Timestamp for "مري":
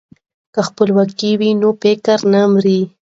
2.51-2.79